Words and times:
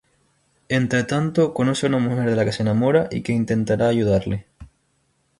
Entretanto, 0.79 1.53
conoce 1.53 1.85
a 1.85 1.89
una 1.89 1.99
mujer 1.99 2.27
de 2.27 2.35
la 2.35 2.43
que 2.43 2.51
se 2.51 2.63
enamora 2.63 3.07
y 3.11 3.21
que 3.21 3.33
intentará 3.33 3.87
ayudarle. 3.89 4.47